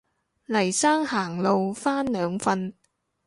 [0.47, 2.73] 黎生行路返兩份